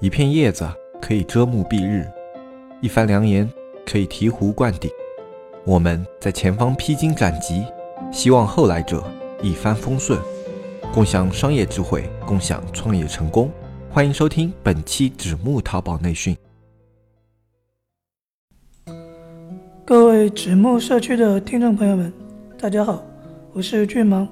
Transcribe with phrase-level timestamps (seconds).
[0.00, 0.66] 一片叶子
[0.98, 2.06] 可以遮目蔽日，
[2.80, 3.46] 一番良言
[3.84, 4.90] 可以醍醐灌顶。
[5.62, 7.66] 我们在前方披荆斩棘，
[8.10, 9.04] 希望后来者
[9.42, 10.18] 一帆风顺，
[10.90, 13.50] 共享商业智慧，共享创业成功。
[13.90, 16.34] 欢迎收听本期纸木淘宝内训。
[19.84, 22.10] 各位纸木社区的听众朋友们，
[22.58, 23.04] 大家好，
[23.52, 24.26] 我是俊芒。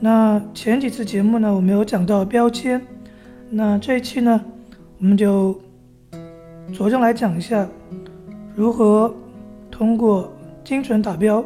[0.00, 2.84] 那前几次节目呢，我没有讲到标签，
[3.48, 4.44] 那这一期呢？
[5.02, 5.60] 我们就
[6.72, 7.68] 着重来讲一下，
[8.54, 9.12] 如何
[9.68, 10.32] 通过
[10.62, 11.44] 精准打标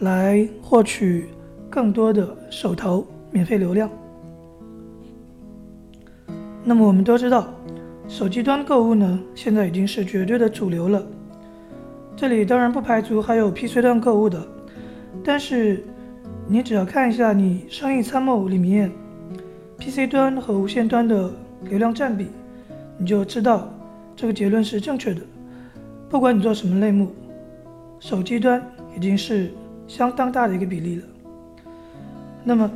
[0.00, 1.28] 来获取
[1.70, 3.88] 更多的手头免费流量。
[6.64, 7.54] 那么我们都知道，
[8.08, 11.06] 手机端购物呢，现在已经是绝对的主流了。
[12.16, 14.44] 这里当然不排除还有 PC 端购物的，
[15.22, 15.84] 但是
[16.48, 18.90] 你只要看一下你生意参谋里面
[19.78, 21.30] PC 端和无线端的
[21.62, 22.26] 流量占比。
[23.02, 23.68] 你就知道
[24.14, 25.20] 这个结论是正确的。
[26.08, 27.10] 不管你做什么类目，
[27.98, 28.64] 手机端
[28.96, 29.50] 已经是
[29.88, 31.02] 相当大的一个比例了。
[32.44, 32.70] 那么，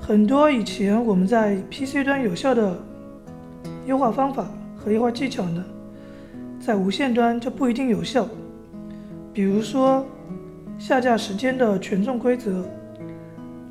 [0.00, 2.76] 很多以前我们在 PC 端有效的
[3.86, 5.64] 优化方法和优化技巧呢，
[6.58, 8.28] 在无线端就不一定有效。
[9.32, 10.04] 比如说，
[10.76, 12.64] 下架时间的权重规则，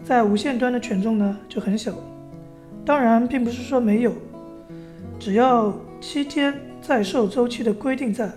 [0.06, 1.94] 在无线端的权重呢就很小。
[2.86, 4.14] 当然，并不是说没有，
[5.20, 5.74] 只要。
[6.00, 8.32] 七天在售周期的规定在，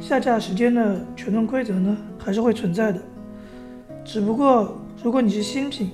[0.00, 3.00] 下架时间的权重规则呢还是会存在的。
[4.04, 5.90] 只不过如果你是新品，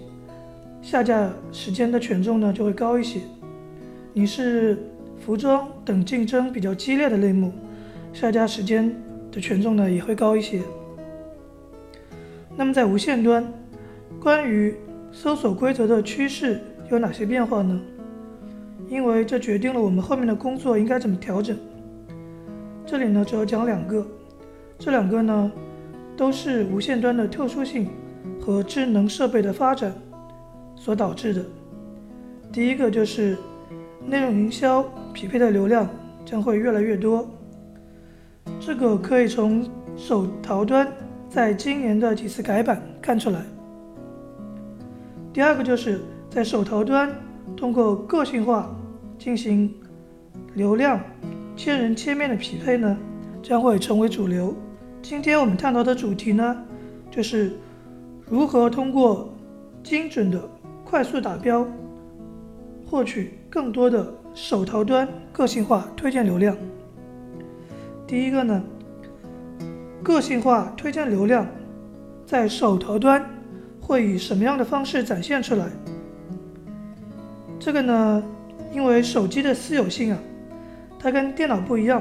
[0.82, 3.20] 下架时间的权重呢就会高一些。
[4.12, 4.78] 你是
[5.18, 7.52] 服装等竞争比较激烈的类目，
[8.12, 8.94] 下架时间
[9.32, 10.60] 的权重呢也会高一些。
[12.56, 13.46] 那么在无线端，
[14.20, 14.74] 关于
[15.10, 17.80] 搜索规则的趋势有哪些变化呢？
[18.88, 21.56] 因为这决定了我们后面的工作应该怎么调整。
[22.84, 24.06] 这里呢，主要讲两个，
[24.78, 25.50] 这两个呢，
[26.16, 27.88] 都是无线端的特殊性
[28.40, 29.92] 和智能设备的发展
[30.76, 31.44] 所导致的。
[32.52, 33.36] 第一个就是
[34.06, 35.88] 内容营销匹配的流量
[36.24, 37.28] 将会越来越多，
[38.60, 40.86] 这个可以从手淘端
[41.28, 43.42] 在今年的几次改版看出来。
[45.32, 47.10] 第二个就是在手淘端。
[47.56, 48.70] 通过个性化
[49.18, 49.72] 进行
[50.54, 51.00] 流量
[51.56, 52.96] 千人千面的匹配呢，
[53.42, 54.54] 将会成为主流。
[55.00, 56.56] 今天我们探讨的主题呢，
[57.10, 57.56] 就是
[58.28, 59.32] 如何通过
[59.82, 60.46] 精准的
[60.84, 61.66] 快速打标，
[62.86, 66.54] 获取更多的手淘端个性化推荐流量。
[68.06, 68.62] 第一个呢，
[70.02, 71.46] 个性化推荐流量
[72.26, 73.24] 在手淘端
[73.80, 75.70] 会以什么样的方式展现出来？
[77.66, 78.22] 这个呢，
[78.72, 80.18] 因为手机的私有性啊，
[81.00, 82.00] 它跟电脑不一样。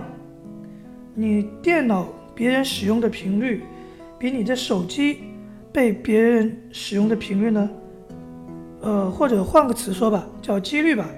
[1.16, 3.64] 你电脑别人使用的频率，
[4.20, 5.22] 比你的手机
[5.74, 7.68] 被别人使用的频率呢，
[8.82, 11.10] 呃，或者换个词说吧，叫几率吧，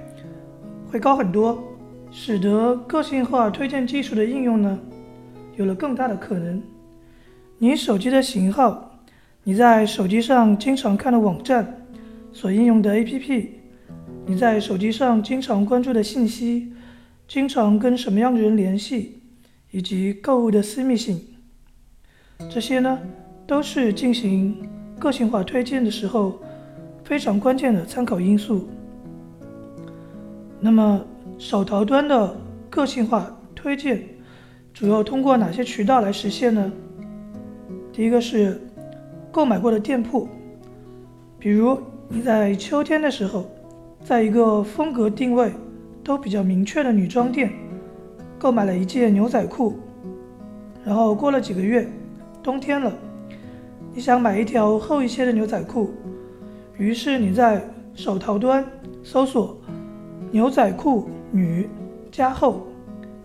[0.90, 1.62] 会高很多，
[2.10, 4.80] 使得个性化推荐技术的应用呢，
[5.58, 6.64] 有了更大的可能。
[7.58, 8.98] 你手机的型号，
[9.44, 11.86] 你在手机上经常看的网站，
[12.32, 13.57] 所应用的 APP。
[14.30, 16.74] 你在手机上经常关注的信息，
[17.30, 19.22] 经常跟什么样的人联系，
[19.72, 21.22] 以及购物的私密性，
[22.54, 23.00] 这些呢，
[23.48, 24.68] 都是进行
[25.00, 26.42] 个性化推荐的时候
[27.06, 28.68] 非常关键的参考因素。
[30.60, 31.06] 那么，
[31.38, 32.36] 手淘端的
[32.70, 34.04] 个性化推荐
[34.74, 36.70] 主要通过哪些渠道来实现呢？
[37.94, 38.60] 第一个是
[39.32, 40.28] 购买过的店铺，
[41.40, 43.50] 比如你在秋天的时候。
[44.04, 45.52] 在一个风格定位
[46.04, 47.52] 都比较明确的女装店，
[48.40, 49.74] 购买了一件牛仔裤，
[50.86, 51.86] 然后过了几个月，
[52.42, 52.94] 冬天了，
[53.94, 55.92] 你想买一条厚一些的牛仔裤，
[56.78, 57.62] 于是你在
[57.94, 58.66] 手淘端
[59.04, 59.60] 搜索
[60.32, 61.68] “牛仔裤女
[62.10, 62.66] 加厚”，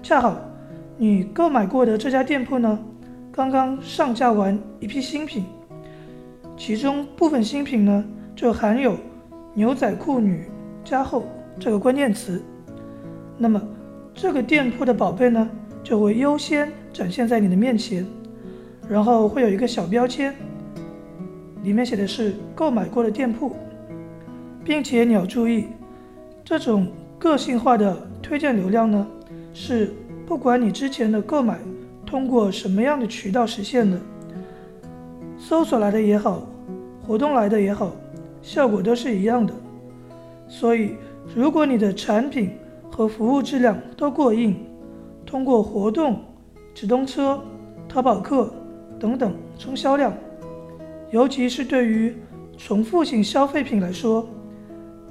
[0.02, 0.36] 恰好
[0.96, 2.76] 你购买过的这家店铺呢，
[3.30, 5.44] 刚刚上架完一批新品，
[6.56, 8.04] 其中部分新品呢
[8.34, 8.96] 就含有
[9.54, 10.48] 牛仔裤女。
[10.84, 11.24] 加厚
[11.58, 12.42] 这个关键词，
[13.38, 13.60] 那么
[14.14, 15.48] 这个店铺的宝贝呢，
[15.82, 18.06] 就会优先展现在你的面前，
[18.88, 20.34] 然后会有一个小标签，
[21.62, 23.54] 里面写的是购买过的店铺，
[24.64, 25.66] 并且你要注意，
[26.44, 26.86] 这种
[27.18, 29.06] 个性化的推荐流量呢，
[29.54, 29.92] 是
[30.26, 31.58] 不管你之前的购买
[32.04, 33.98] 通过什么样的渠道实现的，
[35.38, 36.46] 搜索来的也好，
[37.06, 37.92] 活动来的也好，
[38.42, 39.54] 效果都是一样的。
[40.54, 40.96] 所以，
[41.34, 42.50] 如果你的产品
[42.90, 44.54] 和服务质量都过硬，
[45.24, 46.22] 通过活动、
[46.74, 47.42] 直通车、
[47.88, 48.52] 淘宝客
[49.00, 50.12] 等等冲销量。
[51.10, 52.14] 尤其是对于
[52.58, 54.28] 重复性消费品来说，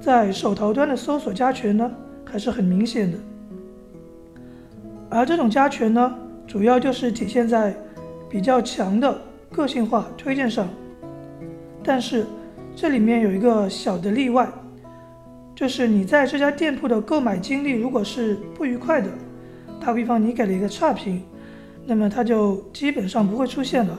[0.00, 1.90] 在手淘端的搜索加权呢
[2.24, 3.18] 还是很明显的。
[5.10, 6.14] 而这种加权呢，
[6.46, 7.74] 主要就是体现在
[8.30, 10.68] 比较强的个性化推荐上。
[11.82, 12.24] 但是
[12.76, 14.48] 这里面有一个小的例外，
[15.54, 19.08] 就是你在这家店铺的购买经历如果是不愉快的，
[19.80, 21.22] 打比方你给了一个差评，
[21.86, 23.98] 那么它就基本上不会出现了。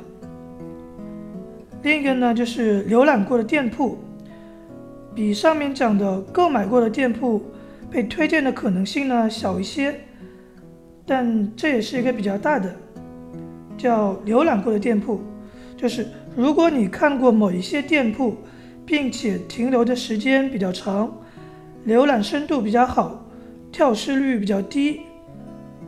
[1.81, 3.97] 另一个呢，就是浏览过的店铺，
[5.13, 7.41] 比上面讲的购买过的店铺
[7.89, 9.93] 被推荐的可能性呢小一些，
[11.05, 12.73] 但这也是一个比较大的，
[13.77, 15.21] 叫浏览过的店铺，
[15.77, 16.07] 就是。
[16.35, 18.35] 如果你看过某一些店铺，
[18.87, 21.15] 并且停留的时间比较长，
[21.87, 23.25] 浏览深度比较好，
[23.71, 25.01] 跳失率比较低，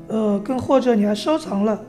[0.07, 1.79] 呃，更或者你还收藏了，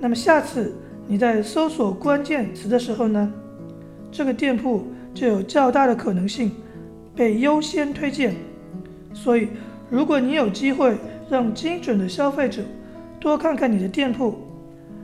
[0.00, 0.74] 那么下次
[1.06, 3.32] 你在搜索关键词的时候呢，
[4.10, 6.50] 这个店铺就有较大的可能性
[7.14, 8.34] 被优先推荐。
[9.12, 9.48] 所以，
[9.88, 10.96] 如果你有机会
[11.30, 12.62] 让精准的消费者
[13.20, 14.36] 多看看你的店铺，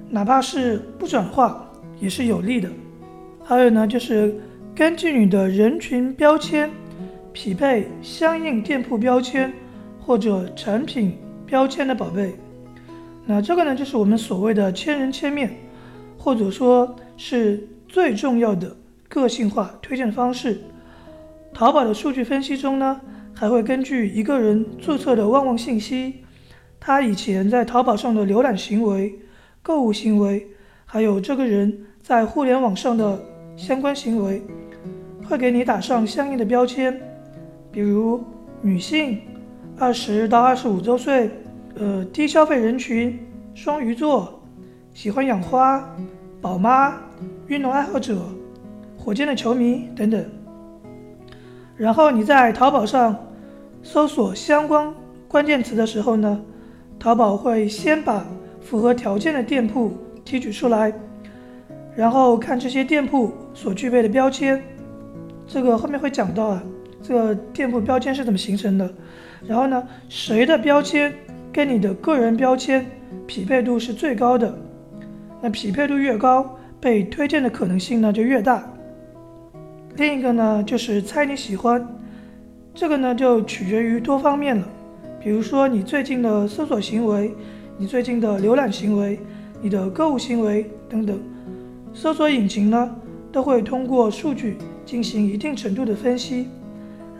[0.08, 1.70] 哪怕是不转化，
[2.00, 2.68] 也是有利的。
[3.44, 4.34] 还有呢，就是
[4.74, 6.68] 根据你的人群标签
[7.32, 9.52] 匹配相应店铺标签
[10.00, 11.16] 或者产品
[11.46, 12.34] 标签的宝贝。
[13.24, 15.50] 那这个呢，就是我们所谓的千人千面，
[16.18, 18.76] 或者说是最重要的
[19.08, 20.60] 个性化推荐方式。
[21.52, 23.00] 淘宝的数据分析中呢，
[23.34, 26.24] 还会根据一个人注册的旺旺信息，
[26.78, 29.18] 他以前在淘宝上的浏览行为、
[29.62, 30.46] 购物行为，
[30.84, 33.20] 还有这个人在互联网上的。
[33.56, 34.40] 相关行为
[35.28, 36.98] 会给你打上相应的标签，
[37.72, 38.22] 比如
[38.62, 39.20] 女性、
[39.78, 41.30] 二十到二十五周岁、
[41.78, 43.18] 呃低消费人群、
[43.54, 44.42] 双鱼座、
[44.92, 45.88] 喜欢养花、
[46.40, 46.94] 宝妈、
[47.46, 48.18] 运动爱好者、
[48.98, 50.24] 火箭的球迷等等。
[51.76, 53.16] 然后你在淘宝上
[53.82, 54.92] 搜索相关
[55.26, 56.40] 关键词的时候呢，
[56.98, 58.26] 淘宝会先把
[58.60, 59.92] 符合条件的店铺
[60.24, 60.92] 提取出来。
[61.96, 64.62] 然后看这些店铺所具备的标签，
[65.46, 66.62] 这个后面会讲到啊，
[67.02, 68.92] 这个店铺标签是怎么形成的。
[69.46, 71.12] 然后呢，谁的标签
[71.52, 72.84] 跟你的个人标签
[73.26, 74.54] 匹配度是最高的？
[75.40, 78.62] 那匹配度越高，被推荐的可能性呢就越大。
[79.96, 81.86] 另一个呢就是猜你喜欢，
[82.74, 84.68] 这个呢就取决于多方面了，
[85.18, 87.34] 比如说你最近的搜索行为、
[87.78, 89.18] 你最近的浏览行为、
[89.62, 91.18] 你的购物行为等等。
[91.92, 92.94] 搜索引擎呢，
[93.32, 96.48] 都会通过数据进行一定程度的分析，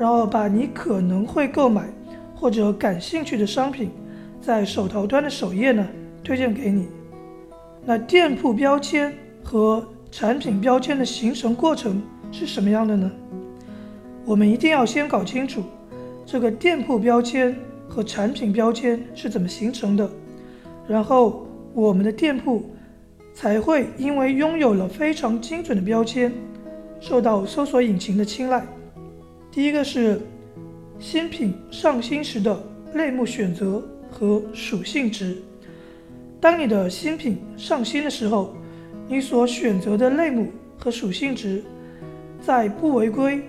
[0.00, 1.85] 然后把你可能会购买
[2.35, 3.91] 或者感兴趣的商品，
[4.41, 5.87] 在手淘端的首页呢
[6.25, 6.88] 推荐给你。
[7.85, 9.12] 那店铺标签
[9.44, 12.02] 和产品标签的形成过程
[12.32, 13.12] 是什么样的呢？
[14.25, 15.62] 我们一定要先搞清楚
[16.25, 17.55] 这个店铺标签
[17.87, 20.11] 和产品标签是怎么形成的，
[20.88, 22.64] 然后我们的店铺。
[23.32, 26.32] 才会因为拥有了非常精准的标签，
[26.99, 28.67] 受到搜索引擎的青睐。
[29.50, 30.20] 第一个是
[30.99, 32.62] 新品上新时的
[32.94, 35.37] 类目选择和属性值。
[36.40, 38.54] 当你的新品上新的时候，
[39.09, 41.62] 你所选择的类目和属性值，
[42.40, 43.42] 在不违规、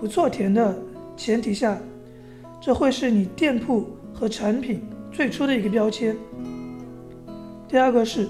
[0.00, 0.76] 不错填的
[1.16, 1.78] 前提下，
[2.60, 6.16] 这会是你店铺和产品最初的一个标签。
[7.68, 8.28] 第二个是。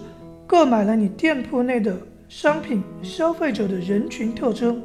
[0.48, 1.98] 购买了你店铺内的
[2.28, 4.80] 商品消费者的人群特征。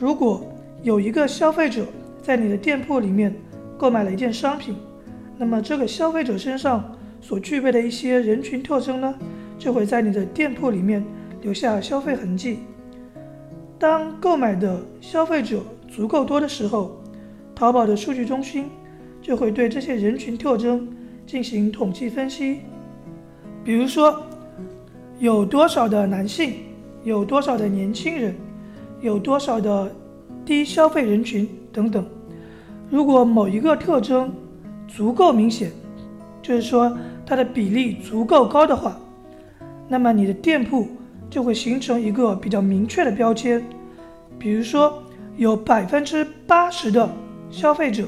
[0.00, 0.44] 如果
[0.82, 1.86] 有一个消费者
[2.20, 3.34] 在你的店铺里面
[3.78, 4.76] 购买了一件商品，
[5.38, 9.14] 那么这个消费者身上所具备的一些人群特征呢，
[9.58, 11.04] 就会在你的店铺里面
[11.40, 12.58] 留下消费痕迹。
[13.78, 17.00] 当购买的消费者足够多的时候，
[17.54, 18.68] 淘宝的数据中心
[19.20, 20.88] 就会对这些人群特征
[21.26, 22.60] 进行统计分析，
[23.64, 24.22] 比如说。
[25.18, 26.54] 有多少的男性，
[27.04, 28.34] 有多少的年轻人，
[29.00, 29.94] 有多少的
[30.44, 32.04] 低消费人群等等。
[32.90, 34.32] 如果某一个特征
[34.86, 35.70] 足够明显，
[36.42, 38.96] 就是说它的比例足够高的话，
[39.88, 40.88] 那么你的店铺
[41.30, 43.64] 就会形成一个比较明确的标签。
[44.38, 45.02] 比如说，
[45.36, 47.08] 有百分之八十的
[47.50, 48.04] 消费者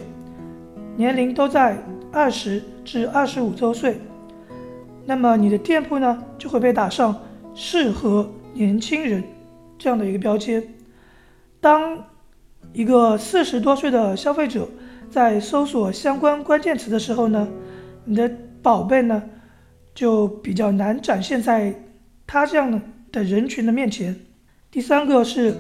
[0.96, 1.78] 年龄都在
[2.12, 3.98] 二十至二十五周岁。
[5.06, 7.14] 那么你的店铺呢，就会被打上
[7.54, 9.22] 适合年轻人
[9.78, 10.62] 这样的一个标签。
[11.60, 12.04] 当
[12.74, 14.68] 一个四十多岁的消费者
[15.08, 17.48] 在搜索相关关键词的时候呢，
[18.04, 18.28] 你的
[18.60, 19.22] 宝贝呢
[19.94, 21.72] 就比较难展现在
[22.26, 24.14] 他这样的人群的面前。
[24.72, 25.54] 第三个是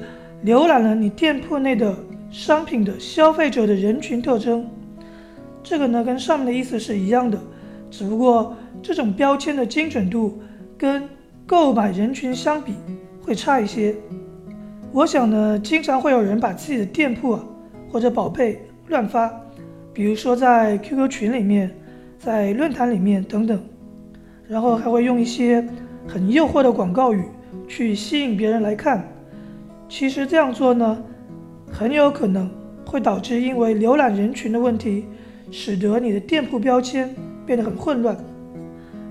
[0.44, 1.94] 浏览了你店铺内的
[2.32, 4.68] 商品的消费者的人群特征，
[5.62, 7.38] 这个呢跟上面的意思是一样的，
[7.92, 10.42] 只不过这种标签的精准度
[10.76, 11.08] 跟
[11.46, 12.74] 购买人群相比
[13.22, 13.94] 会差一些。
[14.94, 17.44] 我想呢，经常会有人把自己的店铺啊
[17.90, 19.28] 或者宝贝乱发，
[19.92, 21.68] 比如说在 QQ 群里面，
[22.16, 23.60] 在论坛里面等等，
[24.46, 25.66] 然后还会用一些
[26.06, 27.24] 很诱惑的广告语
[27.66, 29.04] 去吸引别人来看。
[29.88, 31.02] 其实这样做呢，
[31.72, 32.48] 很有可能
[32.86, 35.06] 会导致因为浏览人群的问题，
[35.50, 37.12] 使得你的店铺标签
[37.44, 38.16] 变得很混乱。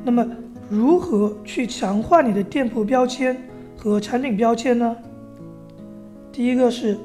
[0.06, 0.25] 那么，
[0.70, 3.36] 如何去强化你的店铺标签
[3.75, 4.96] 和产品标签呢？
[6.34, 6.98] 第一个是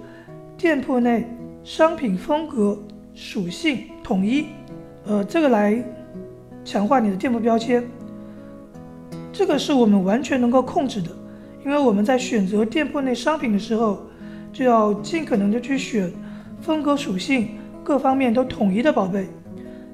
[0.56, 1.28] 店铺内
[1.62, 2.82] 商品风格
[3.12, 4.46] 属性统一，
[5.04, 5.84] 呃，这个来
[6.64, 7.86] 强化你的店铺标签。
[9.30, 11.10] 这个是我们完全能够控制的，
[11.62, 13.98] 因为我们在选择店铺内商品的时候，
[14.50, 16.10] 就要尽可能的去选
[16.62, 17.50] 风格属性
[17.84, 19.26] 各方面都统一的宝贝，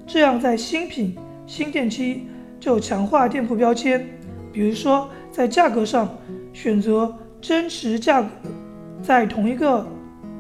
[0.07, 2.29] 这样在新品新店期
[2.61, 4.09] 就强化店铺标签。
[4.53, 6.09] 比如说在价格上
[6.53, 8.29] 选择真实价格。
[9.05, 9.87] 在同一个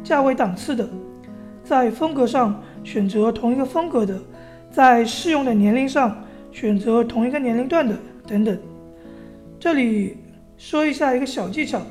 [0.03, 0.89] 价位档次的，
[1.63, 4.19] 在风格上选择同一个风格的，
[4.71, 7.95] 在适用的年龄上选择同一个年龄段的
[8.27, 8.59] 等等。
[9.61, 10.17] 这里
[10.57, 11.83] 说一下一个小技巧，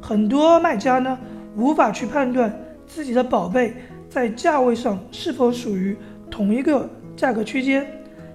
[0.00, 1.18] 很多卖家呢
[1.56, 3.74] 无法去判断自己的宝贝
[4.08, 5.96] 在价位上是否属于
[6.30, 7.84] 同一个价格区间。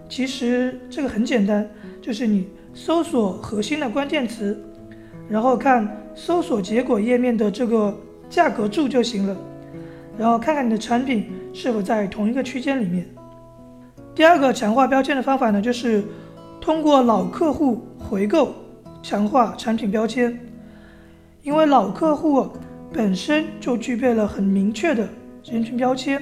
[0.09, 1.65] 其实这个很简单，
[2.01, 4.61] 就是你搜索核心的关键词。
[5.29, 7.95] 然后看搜索结果页面的这个
[8.29, 9.35] 价格柱就行了，
[10.17, 13.05] 然后看看你的产品是否在同一个区间里面。
[14.15, 16.03] 第二个强化标签的方法呢，就是
[16.61, 18.53] 通过老客户回购
[19.01, 20.39] 强化产品标签，
[21.41, 22.47] 因为老客户
[22.91, 25.07] 本身就具备了很明确的
[25.43, 26.21] 人群标签，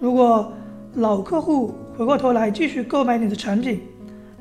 [0.00, 0.52] 如果
[0.94, 3.80] 老客户回过头来继续购买你的产品，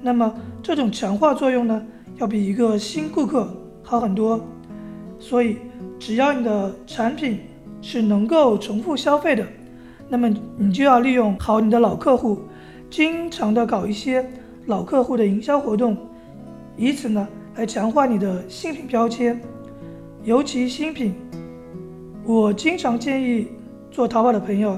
[0.02, 0.34] 那么
[0.64, 1.86] 这种强化作用呢，
[2.18, 3.48] 要比一个新顾客。
[3.84, 4.40] 好很多，
[5.22, 5.58] 所以
[6.00, 7.40] 只要你的产品
[7.80, 9.46] 是能够重复消费的，
[10.10, 12.42] 那么你就要利用好你的老客户，
[12.90, 14.28] 经常的搞一些
[14.66, 15.96] 老客户的营销活动，
[16.76, 17.26] 以此呢
[17.56, 19.40] 来强化你的新品标签。
[20.24, 21.14] 尤其新品，
[22.26, 23.48] 我经常建议
[23.92, 24.78] 做淘宝的朋友，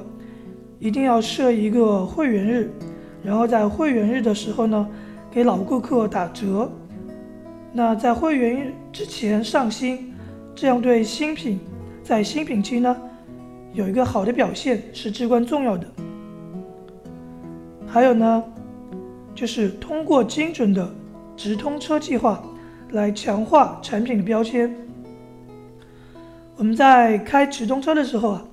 [0.77, 2.69] 一定要设一个会员日，
[3.23, 4.87] 然后在会员日的时候呢，
[5.31, 6.69] 给老顾客打折。
[7.73, 10.12] 那在会员日之前上新，
[10.55, 11.59] 这样对新品
[12.03, 12.95] 在新品期呢
[13.73, 15.87] 有一个好的表现是至关重要的。
[17.87, 18.43] 还有呢，
[19.35, 20.93] 就是通过精准的
[21.35, 22.43] 直通车计划
[22.91, 24.73] 来强化产品的标签。
[26.55, 28.45] 我们在开直通车的时候啊，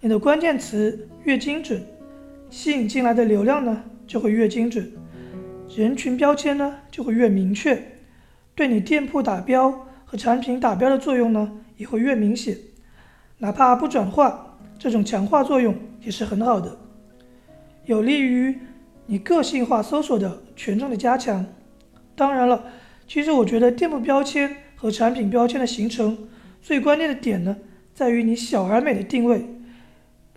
[0.00, 1.80] 你的关键词越精准，
[2.50, 4.92] 吸引进来的流量呢就会越精准，
[5.76, 7.80] 人群标签呢就会越明确。
[8.54, 9.85] 对你店铺打标
[10.16, 12.56] 产品打标的作用呢，也会越明显。
[13.38, 16.78] 哪怕不转化，这种强化作用也是很好的，
[17.84, 18.58] 有利于
[19.06, 21.44] 你个性化搜索的权重的加强。
[22.14, 22.64] 当然了，
[23.06, 26.16] 其实我觉得店铺标签和产品标签的形成，
[26.62, 27.58] 最关键的点呢，
[27.94, 29.46] 在于你小而美的定位。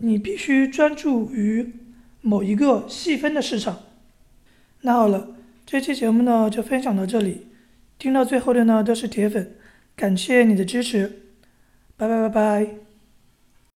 [0.01, 1.73] 你必须专注于
[2.21, 3.79] 某一个细分的市场。
[4.81, 7.47] 那好了，这期节目呢就分享到这里。
[7.97, 9.57] 听到最后的呢都是铁粉，
[9.99, 11.07] 感谢你的支持，
[11.97, 12.88] 拜拜拜拜。